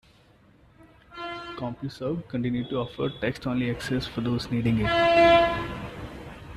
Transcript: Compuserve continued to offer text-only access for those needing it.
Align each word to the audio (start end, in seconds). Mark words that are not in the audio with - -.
Compuserve 1.57 2.27
continued 2.27 2.71
to 2.71 2.77
offer 2.77 3.11
text-only 3.21 3.69
access 3.69 4.07
for 4.07 4.21
those 4.21 4.49
needing 4.49 4.79
it. 4.79 5.67